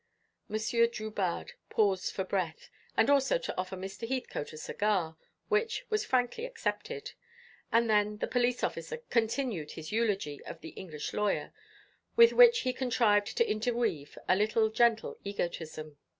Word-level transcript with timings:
Monsieur 0.49 0.87
Drubarde 0.87 1.51
paused 1.69 2.11
for 2.11 2.23
breath, 2.23 2.71
and 2.97 3.07
also 3.07 3.37
to 3.37 3.55
offer 3.55 3.77
Mr. 3.77 4.07
Heathcote 4.09 4.51
a 4.51 4.57
cigar, 4.57 5.15
which 5.47 5.85
was 5.91 6.05
frankly 6.05 6.43
accepted. 6.43 7.11
And 7.71 7.87
then 7.87 8.17
the 8.17 8.25
police 8.25 8.63
officer 8.63 8.97
continued 9.11 9.73
his 9.73 9.91
eulogy 9.91 10.43
of 10.43 10.61
the 10.61 10.69
English 10.69 11.13
lawyer, 11.13 11.53
with 12.15 12.33
which 12.33 12.61
he 12.61 12.73
contrived 12.73 13.37
to 13.37 13.47
interweave 13.47 14.17
a 14.27 14.35
little 14.35 14.71
gentle 14.71 15.19
egotism. 15.23 15.97